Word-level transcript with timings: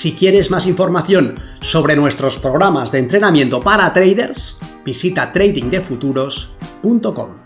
Si 0.00 0.14
quieres 0.14 0.50
más 0.50 0.66
información 0.66 1.34
sobre 1.60 1.94
nuestros 1.94 2.38
programas 2.38 2.90
de 2.90 3.00
entrenamiento 3.00 3.60
para 3.60 3.92
traders, 3.92 4.56
visita 4.82 5.30
tradingdefuturos.com. 5.30 7.36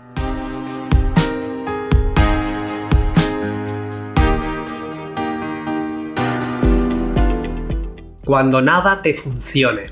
Cuando 8.23 8.61
nada 8.61 9.01
te 9.01 9.15
funcione. 9.15 9.91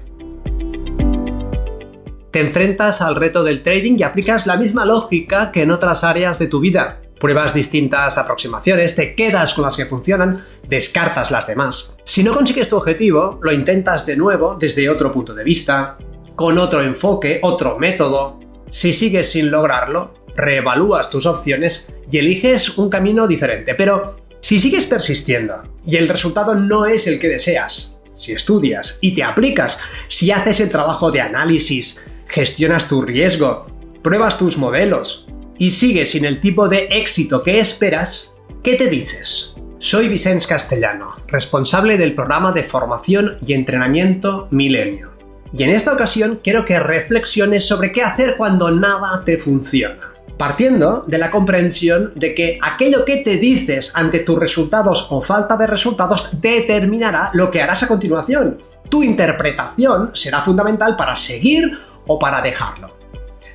Te 2.32 2.40
enfrentas 2.40 3.02
al 3.02 3.18
reto 3.18 3.43
del 3.43 3.62
trading 3.62 3.98
y 3.98 4.04
aplicas 4.04 4.45
la 4.45 4.55
misma 4.55 4.85
lógica 4.85 5.52
que 5.52 5.63
en 5.63 5.71
otras 5.71 6.05
áreas 6.05 6.40
de 6.40 6.48
tu 6.48 6.62
vida 6.62 7.02
pruebas 7.23 7.54
distintas 7.54 8.18
aproximaciones, 8.18 8.95
te 8.95 9.16
quedas 9.16 9.54
con 9.54 9.63
las 9.63 9.77
que 9.77 9.86
funcionan, 9.86 10.44
descartas 10.68 11.32
las 11.32 11.48
demás. 11.48 11.96
Si 12.04 12.22
no 12.22 12.34
consigues 12.34 12.68
tu 12.68 12.76
objetivo, 12.76 13.40
lo 13.41 13.54
intentas 13.54 14.05
de 14.05 14.18
nuevo 14.18 14.57
desde 14.60 14.90
otro 14.90 15.13
punto 15.13 15.34
de 15.34 15.46
vista, 15.46 15.98
con 16.35 16.57
otro 16.57 16.82
enfoque, 16.82 17.40
otro 17.41 17.79
método. 17.79 18.41
Si 18.70 18.91
sigues 18.91 19.32
sin 19.32 19.51
lograrlo, 19.51 20.13
reevalúas 20.35 21.10
tus 21.10 21.26
opciones 21.26 21.88
y 22.12 22.18
eliges 22.18 22.77
un 22.77 22.90
camino 22.90 23.26
diferente. 23.26 23.74
Pero 23.74 24.18
si 24.41 24.60
sigues 24.60 24.85
persistiendo 24.85 25.63
y 25.88 25.96
el 25.96 26.10
resultado 26.10 26.55
no 26.55 26.88
es 26.88 27.07
el 27.07 27.20
que 27.20 27.29
deseas, 27.29 27.96
si 28.16 28.34
estudias 28.34 28.98
y 28.99 29.16
te 29.16 29.24
aplicas, 29.24 29.79
si 30.10 30.32
haces 30.32 30.60
el 30.60 30.70
trabajo 30.70 31.10
de 31.10 31.21
análisis, 31.21 32.04
gestionas 32.27 32.90
tu 32.90 33.01
riesgo, 33.01 33.68
pruebas 34.01 34.38
tus 34.38 34.57
modelos, 34.57 35.29
y 35.57 35.71
sigues 35.71 36.12
sin 36.12 36.26
el 36.26 36.40
tipo 36.40 36.68
de 36.68 36.87
éxito 36.91 37.43
que 37.43 37.59
esperas, 37.59 38.34
¿qué 38.63 38.76
te 38.76 38.87
dices? 38.87 39.54
Soy 39.79 40.07
Vicens 40.07 40.48
Castellano, 40.48 41.15
responsable 41.27 41.98
del 41.98 42.15
programa 42.15 42.51
de 42.51 42.63
formación 42.63 43.37
y 43.45 43.54
entrenamiento 43.54 44.48
Milenio. 44.51 45.12
Y 45.51 45.63
en 45.63 45.70
esta 45.70 45.93
ocasión 45.93 46.40
quiero 46.43 46.65
que 46.65 46.79
reflexiones 46.79 47.68
sobre 47.68 47.91
qué 47.91 48.01
hacer 48.01 48.37
cuando 48.37 48.71
nada 48.71 49.23
te 49.26 49.37
funciona. 49.37 50.13
Partiendo 50.37 51.04
de 51.07 51.20
la 51.20 51.29
comprensión 51.29 52.12
de 52.15 52.34
que 52.34 52.57
aquello 52.62 53.05
que 53.05 53.17
te 53.17 53.38
dices 53.38 53.91
ante 53.93 54.20
tus 54.20 54.40
resultados 54.40 55.07
o 55.12 55.21
falta 55.21 55.57
de 55.57 55.67
resultados 55.67 56.29
determinará 56.41 57.29
lo 57.34 57.51
que 57.51 57.62
harás 57.62 57.84
a 57.84 57.88
continuación. 57.88 58.63
Tu 58.90 59.04
interpretación 59.04 60.12
será 60.13 60.41
fundamental 60.41 60.95
para 60.95 61.15
seguir 61.15 61.77
o 62.07 62.17
para 62.17 62.41
dejarlo 62.41 63.02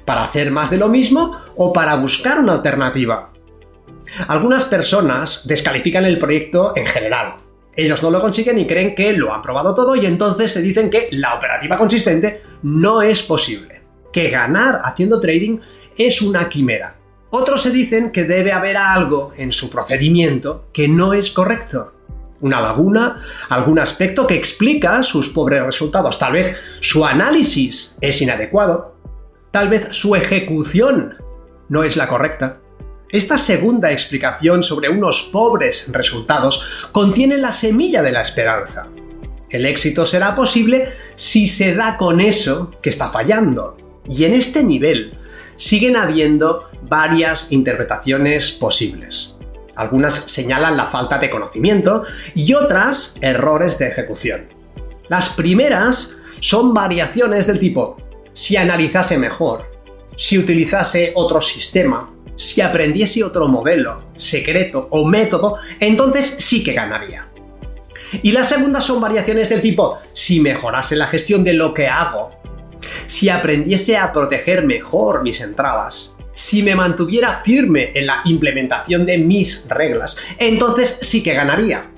para 0.09 0.23
hacer 0.23 0.51
más 0.51 0.71
de 0.71 0.79
lo 0.79 0.89
mismo 0.89 1.37
o 1.55 1.71
para 1.71 1.95
buscar 1.97 2.41
una 2.41 2.55
alternativa. 2.55 3.31
Algunas 4.27 4.65
personas 4.65 5.43
descalifican 5.45 6.07
el 6.07 6.19
proyecto 6.19 6.73
en 6.75 6.87
general. 6.87 7.35
Ellos 7.77 8.03
no 8.03 8.11
lo 8.11 8.19
consiguen 8.19 8.59
y 8.59 8.67
creen 8.67 8.95
que 8.95 9.13
lo 9.13 9.35
han 9.35 9.43
probado 9.43 9.75
todo 9.75 9.95
y 9.97 10.07
entonces 10.07 10.51
se 10.51 10.63
dicen 10.63 10.89
que 10.89 11.09
la 11.11 11.35
operativa 11.35 11.77
consistente 11.77 12.41
no 12.63 13.03
es 13.03 13.23
posible. 13.23 13.83
Que 14.11 14.31
ganar 14.31 14.81
haciendo 14.83 15.21
trading 15.21 15.59
es 15.99 16.23
una 16.23 16.49
quimera. 16.49 16.97
Otros 17.29 17.61
se 17.61 17.71
dicen 17.71 18.11
que 18.11 18.25
debe 18.25 18.53
haber 18.53 18.79
algo 18.79 19.33
en 19.37 19.53
su 19.53 19.69
procedimiento 19.69 20.69
que 20.73 20.89
no 20.89 21.13
es 21.13 21.31
correcto. 21.31 21.93
Una 22.41 22.63
laguna, 22.63 23.23
algún 23.51 23.79
aspecto 23.79 24.27
que 24.27 24.37
explica 24.37 25.03
sus 25.03 25.29
pobres 25.29 25.63
resultados. 25.63 26.19
Tal 26.19 26.33
vez 26.33 26.57
su 26.81 27.05
análisis 27.05 27.95
es 28.01 28.23
inadecuado, 28.23 28.98
Tal 29.51 29.69
vez 29.69 29.89
su 29.93 30.15
ejecución 30.15 31.17
no 31.69 31.83
es 31.83 31.97
la 31.97 32.09
correcta. 32.09 32.61
Esta 33.11 33.39
segunda 33.39 33.91
explicación 33.91 34.63
sobre 34.63 34.91
unos 34.91 35.23
pobres 35.23 35.89
resultados 35.93 36.89
contiene 36.93 37.39
la 37.39 37.53
semilla 37.53 38.03
de 38.03 38.13
la 38.13 38.21
esperanza. 38.21 38.87
El 39.49 39.65
éxito 39.65 40.07
será 40.07 40.35
posible 40.35 40.89
si 41.15 41.49
se 41.49 41.75
da 41.75 41.97
con 41.97 42.21
eso 42.21 42.71
que 42.83 42.91
está 42.91 43.09
fallando. 43.09 43.79
Y 44.07 44.25
en 44.25 44.35
este 44.35 44.63
nivel 44.63 45.17
siguen 45.57 45.97
habiendo 45.97 46.65
varias 46.83 47.51
interpretaciones 47.51 48.53
posibles. 48.53 49.37
Algunas 49.75 50.15
señalan 50.27 50.77
la 50.77 50.87
falta 50.87 51.19
de 51.19 51.31
conocimiento 51.31 52.05
y 52.35 52.53
otras 52.53 53.15
errores 53.23 53.79
de 53.79 53.89
ejecución. 53.89 54.49
Las 55.09 55.31
primeras 55.31 56.17
son 56.41 56.75
variaciones 56.75 57.47
del 57.47 57.59
tipo 57.59 57.97
si 58.39 58.57
analizase 58.57 59.19
mejor, 59.19 59.69
si 60.17 60.39
utilizase 60.39 61.11
otro 61.17 61.41
sistema, 61.41 62.09
si 62.37 62.61
aprendiese 62.61 63.25
otro 63.25 63.49
modelo, 63.49 64.05
secreto 64.15 64.87
o 64.93 65.05
método, 65.05 65.57
entonces 65.81 66.37
sí 66.39 66.63
que 66.63 66.73
ganaría. 66.73 67.27
Y 68.23 68.31
las 68.31 68.49
segundas 68.49 68.85
son 68.85 69.01
variaciones 69.01 69.49
del 69.49 69.61
tipo, 69.61 69.99
si 70.13 70.39
mejorase 70.39 70.95
la 70.95 71.09
gestión 71.09 71.43
de 71.43 71.53
lo 71.55 71.75
que 71.75 71.89
hago, 71.89 72.31
si 73.09 73.29
aprendiese 73.29 73.97
a 73.97 74.13
proteger 74.13 74.65
mejor 74.65 75.25
mis 75.25 75.41
entradas, 75.41 76.17
si 76.33 76.63
me 76.63 76.77
mantuviera 76.77 77.43
firme 77.45 77.91
en 77.93 78.07
la 78.07 78.23
implementación 78.25 79.05
de 79.05 79.19
mis 79.19 79.67
reglas, 79.69 80.17
entonces 80.39 80.97
sí 81.03 81.25
que 81.25 81.35
ganaría. 81.35 81.91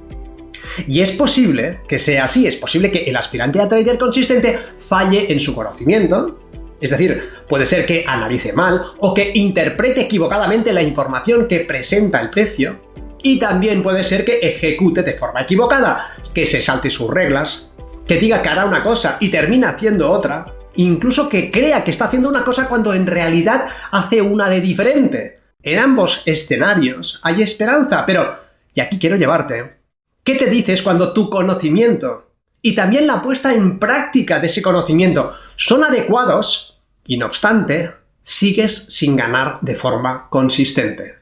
Y 0.86 1.00
es 1.00 1.12
posible 1.12 1.80
que 1.88 1.98
sea 1.98 2.24
así, 2.24 2.46
es 2.46 2.56
posible 2.56 2.90
que 2.90 3.04
el 3.04 3.16
aspirante 3.16 3.60
a 3.60 3.68
trader 3.68 3.98
consistente 3.98 4.58
falle 4.78 5.32
en 5.32 5.40
su 5.40 5.54
conocimiento, 5.54 6.40
es 6.80 6.90
decir, 6.90 7.28
puede 7.48 7.66
ser 7.66 7.84
que 7.84 8.04
analice 8.06 8.52
mal 8.52 8.80
o 8.98 9.12
que 9.12 9.32
interprete 9.34 10.02
equivocadamente 10.02 10.72
la 10.72 10.82
información 10.82 11.46
que 11.46 11.60
presenta 11.60 12.20
el 12.20 12.30
precio, 12.30 12.80
y 13.22 13.38
también 13.38 13.82
puede 13.82 14.02
ser 14.04 14.24
que 14.24 14.38
ejecute 14.38 15.02
de 15.02 15.12
forma 15.12 15.42
equivocada, 15.42 16.04
que 16.32 16.46
se 16.46 16.60
salte 16.60 16.90
sus 16.90 17.10
reglas, 17.10 17.70
que 18.06 18.16
diga 18.16 18.42
que 18.42 18.48
hará 18.48 18.64
una 18.64 18.82
cosa 18.82 19.18
y 19.20 19.28
termina 19.28 19.70
haciendo 19.70 20.10
otra, 20.10 20.46
incluso 20.76 21.28
que 21.28 21.50
crea 21.50 21.84
que 21.84 21.90
está 21.90 22.06
haciendo 22.06 22.28
una 22.28 22.44
cosa 22.44 22.66
cuando 22.66 22.94
en 22.94 23.06
realidad 23.06 23.66
hace 23.90 24.22
una 24.22 24.48
de 24.48 24.60
diferente. 24.60 25.40
En 25.62 25.78
ambos 25.78 26.22
escenarios 26.24 27.20
hay 27.22 27.42
esperanza, 27.42 28.04
pero, 28.06 28.38
y 28.74 28.80
aquí 28.80 28.98
quiero 28.98 29.16
llevarte, 29.16 29.79
¿Qué 30.22 30.34
te 30.34 30.50
dices 30.50 30.82
cuando 30.82 31.14
tu 31.14 31.30
conocimiento 31.30 32.30
y 32.60 32.74
también 32.74 33.06
la 33.06 33.22
puesta 33.22 33.54
en 33.54 33.78
práctica 33.78 34.38
de 34.38 34.48
ese 34.48 34.60
conocimiento 34.60 35.32
son 35.56 35.82
adecuados 35.82 36.78
y 37.06 37.16
no 37.16 37.24
obstante, 37.24 37.92
sigues 38.22 38.84
sin 38.90 39.16
ganar 39.16 39.58
de 39.62 39.74
forma 39.74 40.28
consistente? 40.28 41.20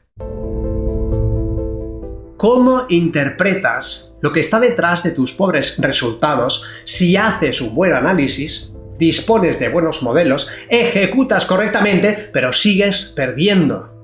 ¿Cómo 2.35 2.87
interpretas 2.89 4.13
lo 4.19 4.33
que 4.33 4.41
está 4.41 4.59
detrás 4.59 5.01
de 5.01 5.11
tus 5.11 5.33
pobres 5.33 5.77
resultados 5.77 6.63
si 6.83 7.15
haces 7.15 7.61
un 7.61 7.73
buen 7.73 7.93
análisis, 7.93 8.71
dispones 8.97 9.59
de 9.59 9.69
buenos 9.69 10.03
modelos, 10.03 10.49
ejecutas 10.69 11.45
correctamente, 11.45 12.29
pero 12.33 12.51
sigues 12.51 13.13
perdiendo? 13.15 13.95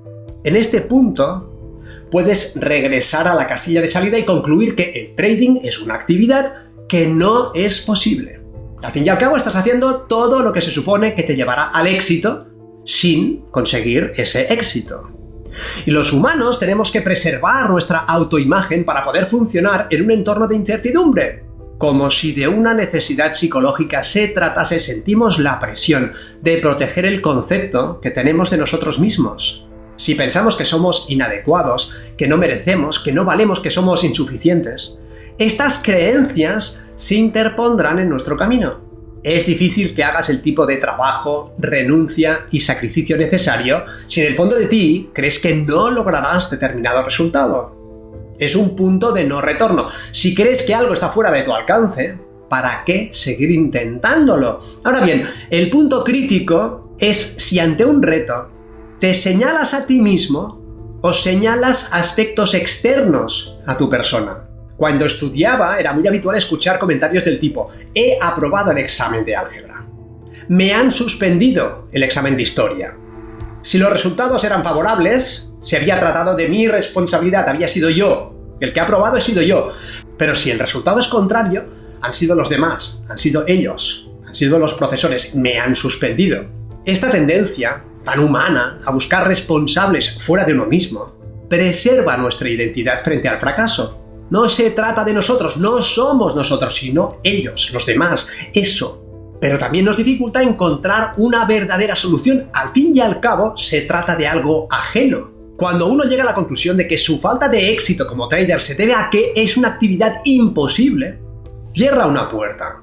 En 0.46 0.56
este 0.56 0.80
punto, 0.80 1.55
puedes 2.12 2.54
regresar 2.56 3.28
a 3.28 3.36
la 3.36 3.48
casilla 3.48 3.82
de 3.82 3.88
salida 3.88 4.18
y 4.18 4.24
concluir 4.24 4.76
que 4.76 4.92
el 4.92 5.16
trading 5.16 5.58
es 5.64 5.80
una 5.80 5.96
actividad 5.96 6.54
que 6.88 7.08
no 7.08 7.52
es 7.54 7.82
posible. 7.82 8.42
Al 8.84 8.92
fin 8.92 9.06
y 9.06 9.10
al 9.10 9.18
cabo 9.18 9.38
estás 9.38 9.56
haciendo 9.56 10.02
todo 10.02 10.42
lo 10.42 10.54
que 10.54 10.62
se 10.62 10.72
supone 10.72 11.16
que 11.16 11.24
te 11.24 11.36
llevará 11.36 11.70
al 11.70 11.88
éxito 11.88 12.48
sin 12.86 13.46
conseguir 13.52 14.12
ese 14.16 14.54
éxito. 14.54 15.10
Y 15.86 15.92
los 15.92 16.14
humanos 16.14 16.60
tenemos 16.60 16.92
que 16.92 17.02
preservar 17.02 17.70
nuestra 17.70 18.00
autoimagen 18.00 18.84
para 18.84 19.04
poder 19.04 19.26
funcionar 19.26 19.88
en 19.90 20.04
un 20.04 20.12
entorno 20.12 20.48
de 20.48 20.56
incertidumbre. 20.56 21.44
Como 21.78 22.10
si 22.10 22.32
de 22.32 22.48
una 22.48 22.74
necesidad 22.74 23.34
psicológica 23.34 24.04
se 24.04 24.30
tratase, 24.30 24.80
sentimos 24.80 25.40
la 25.40 25.60
presión 25.60 26.14
de 26.42 26.58
proteger 26.58 27.06
el 27.06 27.22
concepto 27.22 28.00
que 28.00 28.12
tenemos 28.12 28.50
de 28.50 28.58
nosotros 28.58 29.00
mismos. 29.00 29.66
Si 29.98 30.16
pensamos 30.16 30.56
que 30.56 30.66
somos 30.66 31.06
inadecuados, 31.10 31.92
que 32.18 32.28
no 32.28 32.38
merecemos, 32.38 33.00
que 33.00 33.12
no 33.12 33.26
valemos, 33.26 33.60
que 33.60 33.72
somos 33.72 34.04
insuficientes, 34.04 34.98
estas 35.38 35.78
creencias 35.78 36.82
se 36.96 37.16
interpondrán 37.16 38.00
en 38.00 38.10
nuestro 38.10 38.38
camino. 38.38 38.86
Es 39.24 39.46
difícil 39.48 39.96
que 39.96 40.04
hagas 40.04 40.30
el 40.30 40.42
tipo 40.42 40.66
de 40.66 40.78
trabajo, 40.78 41.54
renuncia 41.58 42.46
y 42.52 42.60
sacrificio 42.60 43.18
necesario 43.18 43.84
si 44.08 44.22
en 44.22 44.28
el 44.28 44.36
fondo 44.36 44.56
de 44.56 44.68
ti 44.68 45.10
crees 45.14 45.40
que 45.40 45.56
no 45.56 45.90
lograrás 45.90 46.50
determinado 46.50 47.04
resultado. 47.04 48.36
Es 48.38 48.56
un 48.56 48.76
punto 48.76 49.12
de 49.12 49.24
no 49.24 49.42
retorno. 49.42 49.88
Si 50.12 50.36
crees 50.36 50.62
que 50.62 50.76
algo 50.76 50.94
está 50.94 51.10
fuera 51.10 51.32
de 51.32 51.42
tu 51.42 51.54
alcance, 51.54 52.18
¿para 52.50 52.84
qué 52.86 53.10
seguir 53.14 53.50
intentándolo? 53.50 54.60
Ahora 54.84 55.02
bien, 55.02 55.24
el 55.50 55.70
punto 55.70 56.04
crítico 56.04 56.96
es 57.00 57.36
si 57.38 57.60
ante 57.60 57.84
un 57.84 58.04
reto 58.04 58.55
te 59.00 59.14
señalas 59.14 59.74
a 59.74 59.86
ti 59.86 60.00
mismo 60.00 61.00
o 61.02 61.14
señalas 61.14 61.90
aspectos 61.92 62.54
externos 62.54 63.58
a 63.66 63.78
tu 63.78 63.90
persona. 63.90 64.50
Cuando 64.78 65.06
estudiaba 65.06 65.80
era 65.80 65.94
muy 65.94 66.08
habitual 66.08 66.36
escuchar 66.36 66.80
comentarios 66.80 67.24
del 67.24 67.40
tipo, 67.40 67.70
he 67.94 68.18
aprobado 68.22 68.72
el 68.72 68.78
examen 68.78 69.24
de 69.24 69.36
álgebra, 69.36 69.86
me 70.48 70.74
han 70.74 70.92
suspendido 70.92 71.88
el 71.92 72.04
examen 72.04 72.36
de 72.36 72.44
historia. 72.44 72.98
Si 73.62 73.78
los 73.78 73.92
resultados 73.92 74.44
eran 74.44 74.64
favorables, 74.64 75.50
se 75.62 75.78
había 75.78 76.00
tratado 76.00 76.36
de 76.36 76.48
mi 76.48 76.68
responsabilidad, 76.68 77.50
había 77.50 77.68
sido 77.68 77.90
yo. 77.90 78.34
El 78.60 78.72
que 78.72 78.80
ha 78.80 78.84
aprobado 78.84 79.18
he 79.18 79.22
sido 79.22 79.42
yo. 79.42 79.72
Pero 80.18 80.36
si 80.36 80.52
el 80.52 80.60
resultado 80.60 81.00
es 81.00 81.08
contrario, 81.08 81.66
han 82.02 82.14
sido 82.14 82.36
los 82.36 82.50
demás, 82.50 83.02
han 83.10 83.18
sido 83.18 83.46
ellos, 83.48 84.08
han 84.28 84.36
sido 84.36 84.60
los 84.60 84.76
profesores, 84.76 85.34
me 85.34 85.58
han 85.60 85.76
suspendido. 85.76 86.46
Esta 86.86 87.10
tendencia, 87.10 87.84
tan 88.06 88.20
humana, 88.20 88.80
a 88.86 88.92
buscar 88.92 89.28
responsables 89.28 90.16
fuera 90.20 90.46
de 90.46 90.54
uno 90.54 90.68
mismo, 90.68 91.16
preserva 91.50 92.16
nuestra 92.16 92.50
identidad 92.50 93.04
frente 93.04 93.28
al 93.28 93.40
fracaso. 93.40 94.02
No 94.30 94.48
se 94.48 94.72
trata 94.72 95.04
de 95.04 95.14
nosotros, 95.14 95.58
no 95.58 95.82
somos 95.82 96.36
nosotros, 96.36 96.76
sino 96.76 97.20
ellos, 97.24 97.72
los 97.74 97.86
demás, 97.86 98.28
eso. 98.54 99.02
Pero 99.40 99.60
también 99.60 99.86
nos 99.86 99.98
dificulta 99.98 100.42
encontrar 100.42 101.14
una 101.18 101.46
verdadera 101.46 101.96
solución. 101.96 102.50
Al 102.54 102.72
fin 102.72 102.92
y 102.96 103.02
al 103.02 103.20
cabo, 103.20 103.58
se 103.58 103.82
trata 103.82 104.16
de 104.16 104.28
algo 104.28 104.68
ajeno. 104.72 105.32
Cuando 105.58 105.88
uno 105.88 106.04
llega 106.04 106.24
a 106.24 106.28
la 106.28 106.34
conclusión 106.34 106.76
de 106.78 106.88
que 106.88 106.98
su 106.98 107.20
falta 107.20 107.48
de 107.48 107.72
éxito 107.72 108.08
como 108.08 108.28
trader 108.28 108.62
se 108.62 108.76
debe 108.76 108.94
a 108.94 109.10
que 109.10 109.34
es 109.36 109.58
una 109.58 109.70
actividad 109.70 110.22
imposible, 110.26 111.20
cierra 111.74 112.08
una 112.08 112.30
puerta. 112.30 112.82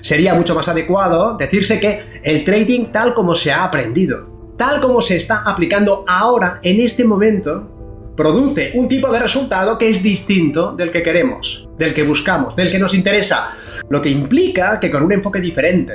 Sería 0.00 0.34
mucho 0.34 0.54
más 0.54 0.68
adecuado 0.68 1.36
decirse 1.36 1.80
que 1.80 2.04
el 2.22 2.44
trading 2.44 2.86
tal 2.86 3.14
como 3.14 3.34
se 3.34 3.52
ha 3.52 3.64
aprendido, 3.64 4.52
tal 4.56 4.80
como 4.80 5.00
se 5.00 5.16
está 5.16 5.42
aplicando 5.44 6.04
ahora 6.06 6.60
en 6.62 6.80
este 6.80 7.04
momento, 7.04 7.70
produce 8.16 8.72
un 8.74 8.88
tipo 8.88 9.10
de 9.10 9.18
resultado 9.18 9.76
que 9.78 9.88
es 9.88 10.02
distinto 10.02 10.72
del 10.72 10.92
que 10.92 11.02
queremos, 11.02 11.68
del 11.78 11.94
que 11.94 12.04
buscamos, 12.04 12.54
del 12.54 12.70
que 12.70 12.78
nos 12.78 12.94
interesa, 12.94 13.48
lo 13.88 14.00
que 14.00 14.10
implica 14.10 14.78
que 14.78 14.90
con 14.90 15.02
un 15.02 15.12
enfoque 15.12 15.40
diferente 15.40 15.94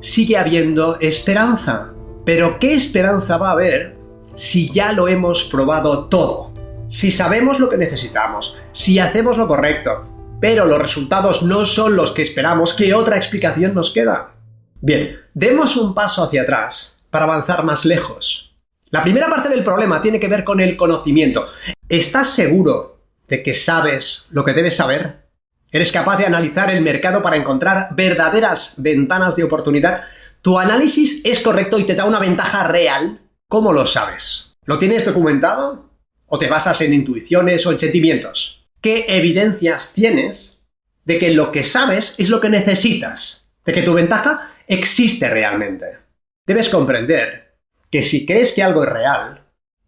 sigue 0.00 0.36
habiendo 0.36 0.98
esperanza. 1.00 1.92
Pero 2.24 2.58
¿qué 2.58 2.74
esperanza 2.74 3.38
va 3.38 3.50
a 3.50 3.52
haber 3.52 3.96
si 4.34 4.70
ya 4.70 4.92
lo 4.92 5.08
hemos 5.08 5.44
probado 5.44 6.06
todo? 6.06 6.52
Si 6.88 7.10
sabemos 7.10 7.58
lo 7.58 7.68
que 7.68 7.76
necesitamos, 7.76 8.56
si 8.72 8.98
hacemos 8.98 9.38
lo 9.38 9.48
correcto, 9.48 10.04
pero 10.40 10.66
los 10.66 10.80
resultados 10.80 11.42
no 11.42 11.64
son 11.64 11.96
los 11.96 12.10
que 12.10 12.22
esperamos, 12.22 12.74
¿qué 12.74 12.94
otra 12.94 13.16
explicación 13.16 13.74
nos 13.74 13.90
queda? 13.90 14.34
Bien, 14.80 15.16
demos 15.34 15.76
un 15.76 15.94
paso 15.94 16.22
hacia 16.22 16.42
atrás 16.42 16.98
para 17.10 17.24
avanzar 17.24 17.64
más 17.64 17.84
lejos. 17.84 18.54
La 18.90 19.02
primera 19.02 19.28
parte 19.28 19.48
del 19.48 19.64
problema 19.64 20.02
tiene 20.02 20.20
que 20.20 20.28
ver 20.28 20.44
con 20.44 20.60
el 20.60 20.76
conocimiento. 20.76 21.46
¿Estás 21.88 22.34
seguro 22.34 23.00
de 23.26 23.42
que 23.42 23.54
sabes 23.54 24.26
lo 24.30 24.44
que 24.44 24.52
debes 24.52 24.76
saber? 24.76 25.26
¿Eres 25.72 25.90
capaz 25.90 26.18
de 26.18 26.26
analizar 26.26 26.70
el 26.70 26.82
mercado 26.82 27.20
para 27.20 27.36
encontrar 27.36 27.88
verdaderas 27.96 28.74
ventanas 28.78 29.34
de 29.34 29.44
oportunidad? 29.44 30.04
¿Tu 30.42 30.58
análisis 30.58 31.20
es 31.24 31.40
correcto 31.40 31.78
y 31.78 31.84
te 31.84 31.94
da 31.94 32.04
una 32.04 32.20
ventaja 32.20 32.64
real? 32.64 33.20
¿Cómo 33.48 33.72
lo 33.72 33.86
sabes? 33.86 34.56
¿Lo 34.64 34.78
tienes 34.78 35.04
documentado? 35.04 35.90
¿O 36.26 36.38
te 36.38 36.48
basas 36.48 36.80
en 36.82 36.94
intuiciones 36.94 37.66
o 37.66 37.72
en 37.72 37.78
sentimientos? 37.78 38.65
¿Qué 38.80 39.06
evidencias 39.08 39.92
tienes 39.92 40.60
de 41.04 41.18
que 41.18 41.30
lo 41.30 41.52
que 41.52 41.64
sabes 41.64 42.14
es 42.18 42.28
lo 42.28 42.40
que 42.40 42.50
necesitas? 42.50 43.48
De 43.64 43.72
que 43.72 43.82
tu 43.82 43.94
ventaja 43.94 44.52
existe 44.66 45.28
realmente. 45.28 45.98
Debes 46.46 46.68
comprender 46.68 47.56
que 47.90 48.02
si 48.02 48.26
crees 48.26 48.52
que 48.52 48.62
algo 48.62 48.84
es 48.84 48.90
real, 48.90 49.44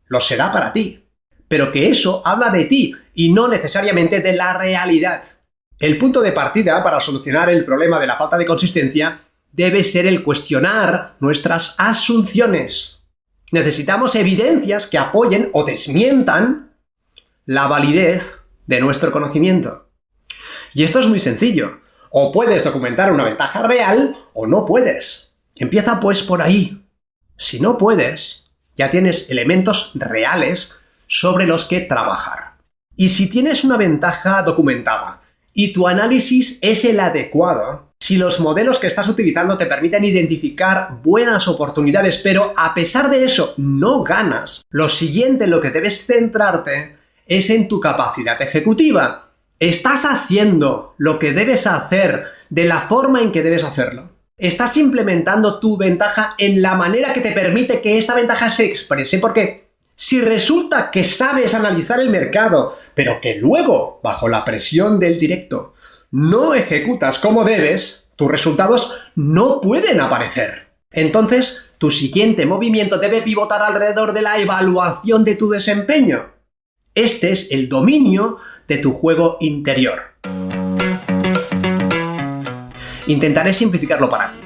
lo 0.07 0.21
será 0.21 0.51
para 0.51 0.73
ti. 0.73 1.05
Pero 1.47 1.73
que 1.73 1.89
eso 1.89 2.23
habla 2.25 2.51
de 2.51 2.65
ti 2.65 2.95
y 3.15 3.33
no 3.33 3.49
necesariamente 3.49 4.21
de 4.21 4.33
la 4.33 4.55
realidad. 4.55 5.23
El 5.79 5.97
punto 5.99 6.21
de 6.21 6.33
partida 6.33 6.83
para 6.83 7.01
solucionar 7.01 7.49
el 7.51 7.65
problema 7.65 8.01
de 8.01 8.07
la 8.07 8.17
falta 8.17 8.37
de 8.37 8.47
consistencia 8.47 9.21
debe 9.53 9.85
ser 9.85 10.07
el 10.07 10.25
cuestionar 10.25 11.15
nuestras 11.21 11.75
asunciones. 11.79 12.99
Necesitamos 13.53 14.15
evidencias 14.15 14.87
que 14.87 14.99
apoyen 14.99 15.51
o 15.53 15.65
desmientan 15.65 16.75
la 17.47 17.67
validez 17.67 18.35
de 18.69 18.81
nuestro 18.81 19.11
conocimiento. 19.11 19.89
Y 20.73 20.85
esto 20.85 21.01
es 21.01 21.09
muy 21.09 21.19
sencillo. 21.19 21.81
O 22.11 22.31
puedes 22.31 22.63
documentar 22.63 23.13
una 23.13 23.25
ventaja 23.25 23.63
real 23.65 24.17
o 24.35 24.47
no 24.47 24.65
puedes. 24.65 25.33
Empieza 25.57 25.99
pues 25.99 26.23
por 26.23 26.41
ahí. 26.43 26.85
Si 27.37 27.59
no 27.61 27.79
puedes, 27.79 28.45
ya 28.77 28.91
tienes 28.91 29.31
elementos 29.31 29.91
reales 29.95 30.77
sobre 31.07 31.47
los 31.47 31.65
que 31.65 31.81
trabajar. 31.81 32.59
Y 32.95 33.09
si 33.09 33.29
tienes 33.29 33.65
una 33.65 33.77
ventaja 33.77 34.43
documentada 34.43 35.23
y 35.53 35.73
tu 35.73 35.89
análisis 35.89 36.59
es 36.61 36.85
el 36.85 37.01
adecuado, 37.01 37.89
si 38.01 38.17
los 38.17 38.39
modelos 38.39 38.79
que 38.79 38.87
estás 38.87 39.09
utilizando 39.09 39.57
te 39.57 39.67
permiten 39.67 40.05
identificar 40.05 40.99
buenas 41.03 41.49
oportunidades, 41.49 42.19
pero 42.19 42.53
a 42.57 42.75
pesar 42.75 43.11
de 43.11 43.25
eso 43.25 43.55
no 43.57 44.03
ganas, 44.03 44.63
lo 44.71 44.89
siguiente 44.89 45.45
en 45.45 45.51
lo 45.51 45.61
que 45.61 45.71
debes 45.71 46.07
centrarte 46.07 46.99
es 47.29 47.51
en 47.51 47.69
tu 47.69 47.79
capacidad 47.79 48.41
ejecutiva. 48.43 49.31
¿Estás 49.61 50.05
haciendo 50.05 50.95
lo 50.99 51.19
que 51.19 51.33
debes 51.33 51.67
hacer 51.67 52.25
de 52.49 52.65
la 52.65 52.81
forma 52.81 53.21
en 53.21 53.31
que 53.31 53.43
debes 53.43 53.65
hacerlo? 53.65 54.11
¿Estás 54.37 54.77
implementando 54.77 55.59
tu 55.59 55.77
ventaja 55.77 56.35
en 56.39 56.63
la 56.63 56.75
manera 56.75 57.13
que 57.13 57.21
te 57.21 57.33
permite 57.33 57.83
que 57.83 57.99
esta 57.99 58.15
ventaja 58.15 58.51
se 58.51 58.65
exprese? 58.65 59.19
Porque 59.19 59.69
si 59.97 60.21
resulta 60.21 60.93
que 60.93 61.03
sabes 61.03 61.55
analizar 61.55 61.99
el 61.99 62.09
mercado, 62.09 62.79
pero 62.95 63.21
que 63.21 63.35
luego, 63.35 64.01
bajo 64.03 64.29
la 64.29 64.45
presión 64.45 65.01
del 65.01 65.19
directo, 65.19 65.75
no 66.13 66.55
ejecutas 66.55 67.19
como 67.19 67.45
debes, 67.45 68.09
tus 68.15 68.31
resultados 68.31 68.93
no 69.17 69.61
pueden 69.61 70.01
aparecer. 70.01 70.69
Entonces, 70.93 71.73
tu 71.79 71.91
siguiente 71.91 72.47
movimiento 72.47 72.99
debe 72.99 73.23
pivotar 73.23 73.63
alrededor 73.63 74.13
de 74.13 74.23
la 74.23 74.39
evaluación 74.39 75.25
de 75.25 75.35
tu 75.35 75.51
desempeño. 75.51 76.38
Este 76.95 77.31
es 77.31 77.49
el 77.51 77.69
dominio 77.69 78.39
de 78.67 78.79
tu 78.79 78.93
juego 78.93 79.37
interior. 79.41 80.15
Intentaré 83.07 83.55
simplificarlo 83.55 84.11
para 84.11 84.33
ti. 84.33 84.39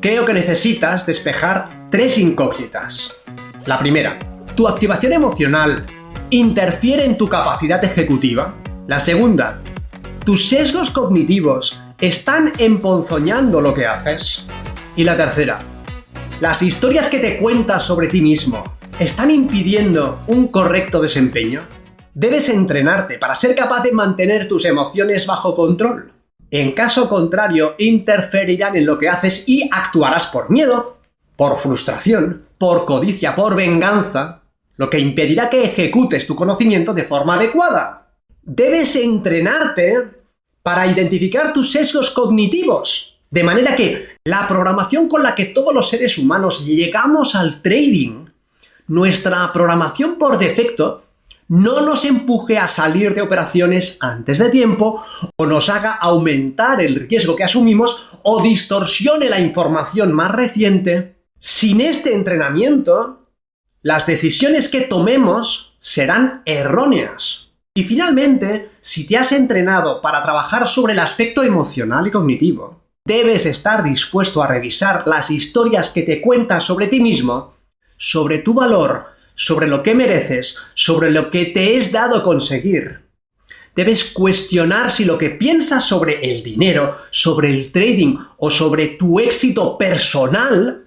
Creo 0.00 0.24
que 0.24 0.32
necesitas 0.32 1.04
despejar 1.04 1.88
tres 1.90 2.18
incógnitas. 2.18 3.14
La 3.64 3.78
primera, 3.78 4.18
¿tu 4.54 4.68
activación 4.68 5.12
emocional 5.14 5.84
interfiere 6.30 7.04
en 7.04 7.18
tu 7.18 7.28
capacidad 7.28 7.82
ejecutiva? 7.84 8.54
La 8.86 9.00
segunda, 9.00 9.60
¿tus 10.24 10.48
sesgos 10.48 10.90
cognitivos 10.90 11.80
están 12.00 12.52
emponzoñando 12.58 13.60
lo 13.60 13.74
que 13.74 13.86
haces? 13.86 14.44
Y 14.94 15.04
la 15.04 15.16
tercera, 15.16 15.58
¿las 16.40 16.62
historias 16.62 17.08
que 17.08 17.18
te 17.18 17.38
cuentas 17.38 17.82
sobre 17.82 18.06
ti 18.06 18.20
mismo 18.20 18.62
están 18.98 19.30
impidiendo 19.30 20.22
un 20.28 20.48
correcto 20.48 21.00
desempeño? 21.00 21.62
Debes 22.18 22.48
entrenarte 22.48 23.18
para 23.18 23.34
ser 23.34 23.54
capaz 23.54 23.82
de 23.82 23.92
mantener 23.92 24.48
tus 24.48 24.64
emociones 24.64 25.26
bajo 25.26 25.54
control. 25.54 26.12
En 26.50 26.72
caso 26.72 27.10
contrario, 27.10 27.74
interferirán 27.76 28.74
en 28.74 28.86
lo 28.86 28.98
que 28.98 29.10
haces 29.10 29.46
y 29.46 29.68
actuarás 29.70 30.24
por 30.24 30.50
miedo, 30.50 30.96
por 31.36 31.58
frustración, 31.58 32.44
por 32.56 32.86
codicia, 32.86 33.34
por 33.34 33.54
venganza, 33.54 34.40
lo 34.78 34.88
que 34.88 34.98
impedirá 34.98 35.50
que 35.50 35.64
ejecutes 35.64 36.26
tu 36.26 36.34
conocimiento 36.34 36.94
de 36.94 37.04
forma 37.04 37.34
adecuada. 37.34 38.06
Debes 38.42 38.96
entrenarte 38.96 40.08
para 40.62 40.86
identificar 40.86 41.52
tus 41.52 41.70
sesgos 41.70 42.08
cognitivos, 42.08 43.18
de 43.30 43.44
manera 43.44 43.76
que 43.76 44.06
la 44.24 44.48
programación 44.48 45.06
con 45.06 45.22
la 45.22 45.34
que 45.34 45.44
todos 45.44 45.74
los 45.74 45.90
seres 45.90 46.16
humanos 46.16 46.64
llegamos 46.64 47.34
al 47.34 47.60
trading, 47.60 48.24
nuestra 48.86 49.52
programación 49.52 50.16
por 50.16 50.38
defecto, 50.38 51.02
no 51.48 51.80
nos 51.80 52.04
empuje 52.04 52.58
a 52.58 52.68
salir 52.68 53.14
de 53.14 53.22
operaciones 53.22 53.98
antes 54.00 54.38
de 54.38 54.48
tiempo 54.48 55.04
o 55.36 55.46
nos 55.46 55.68
haga 55.68 55.92
aumentar 55.92 56.80
el 56.80 57.08
riesgo 57.08 57.36
que 57.36 57.44
asumimos 57.44 58.18
o 58.22 58.42
distorsione 58.42 59.28
la 59.28 59.40
información 59.40 60.12
más 60.12 60.32
reciente. 60.32 61.16
Sin 61.38 61.80
este 61.80 62.14
entrenamiento, 62.14 63.30
las 63.82 64.06
decisiones 64.06 64.68
que 64.68 64.80
tomemos 64.80 65.76
serán 65.80 66.42
erróneas. 66.44 67.46
Y 67.74 67.84
finalmente, 67.84 68.70
si 68.80 69.06
te 69.06 69.16
has 69.16 69.32
entrenado 69.32 70.00
para 70.00 70.22
trabajar 70.22 70.66
sobre 70.66 70.94
el 70.94 70.98
aspecto 70.98 71.42
emocional 71.42 72.06
y 72.06 72.10
cognitivo, 72.10 72.82
debes 73.04 73.46
estar 73.46 73.84
dispuesto 73.84 74.42
a 74.42 74.48
revisar 74.48 75.06
las 75.06 75.30
historias 75.30 75.90
que 75.90 76.02
te 76.02 76.20
cuentas 76.20 76.64
sobre 76.64 76.88
ti 76.88 77.00
mismo, 77.00 77.54
sobre 77.96 78.38
tu 78.38 78.54
valor, 78.54 79.15
sobre 79.36 79.68
lo 79.68 79.84
que 79.84 79.94
mereces, 79.94 80.58
sobre 80.74 81.12
lo 81.12 81.30
que 81.30 81.46
te 81.46 81.76
es 81.76 81.92
dado 81.92 82.24
conseguir. 82.24 83.02
Debes 83.76 84.04
cuestionar 84.04 84.90
si 84.90 85.04
lo 85.04 85.18
que 85.18 85.30
piensas 85.30 85.84
sobre 85.84 86.32
el 86.32 86.42
dinero, 86.42 86.96
sobre 87.10 87.50
el 87.50 87.70
trading 87.70 88.16
o 88.38 88.50
sobre 88.50 88.86
tu 88.88 89.20
éxito 89.20 89.76
personal 89.76 90.86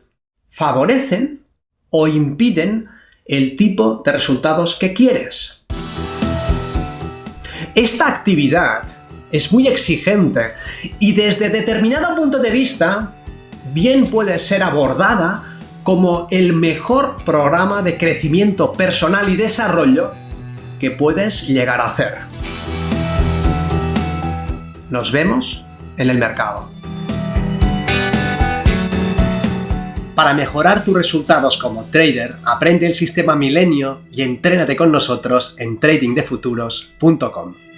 favorecen 0.50 1.46
o 1.92 2.08
impiden 2.08 2.90
el 3.26 3.56
tipo 3.56 4.02
de 4.04 4.12
resultados 4.12 4.74
que 4.74 4.94
quieres. 4.94 5.62
Esta 7.76 8.08
actividad 8.08 8.82
es 9.32 9.52
muy 9.52 9.68
exigente 9.68 10.54
y 10.98 11.14
desde 11.14 11.50
determinado 11.50 12.16
punto 12.16 12.40
de 12.40 12.50
vista 12.50 13.16
bien 13.72 14.10
puede 14.10 14.40
ser 14.40 14.64
abordada 14.64 15.49
como 15.90 16.28
el 16.30 16.54
mejor 16.54 17.16
programa 17.26 17.82
de 17.82 17.98
crecimiento 17.98 18.74
personal 18.74 19.28
y 19.28 19.36
desarrollo 19.36 20.12
que 20.80 20.92
puedes 20.92 21.48
llegar 21.48 21.82
a 21.82 21.86
hacer. 21.86 22.20
Nos 24.92 25.12
vemos 25.12 25.66
en 25.98 26.12
el 26.12 26.20
mercado. 26.20 26.70
Para 30.14 30.36
mejorar 30.36 30.84
tus 30.84 30.94
resultados 30.94 31.58
como 31.58 31.86
trader, 31.86 32.36
aprende 32.46 32.86
el 32.86 32.94
sistema 32.94 33.36
Milenio 33.36 34.04
y 34.12 34.22
entrénate 34.22 34.76
con 34.76 34.92
nosotros 34.92 35.56
en 35.58 35.80
tradingdefuturos.com. 35.80 37.69